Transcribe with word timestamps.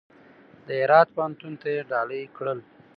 د 0.65 0.67
هرات 0.81 1.07
پوهنتون 1.15 1.53
ته 1.61 1.67
یې 1.73 1.81
ډالۍ 1.89 2.23
کړل. 2.35 2.59